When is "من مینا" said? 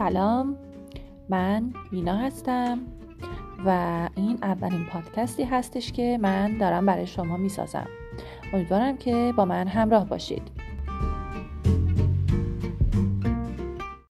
1.28-2.16